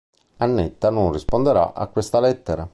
[0.37, 2.67] Annetta non risponderà a questa lettera.